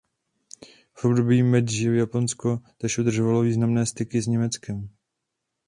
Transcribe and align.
V 0.97 1.05
období 1.05 1.43
Meidži 1.43 1.95
Japonsko 1.97 2.59
též 2.77 2.97
udržovalo 2.97 3.41
významné 3.41 3.85
styky 3.85 4.21
s 4.21 4.27
Německem. 4.27 4.89